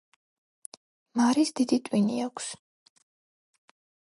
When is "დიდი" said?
1.61-1.79